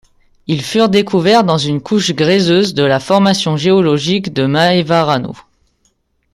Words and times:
Ils 0.47 0.63
furent 0.63 0.89
découverts 0.89 1.43
dans 1.43 1.59
une 1.59 1.79
couche 1.79 2.13
gréseuse 2.15 2.73
de 2.73 2.81
la 2.81 2.99
formation 2.99 3.55
géologique 3.55 4.33
de 4.33 4.47
Maevarano. 4.47 5.33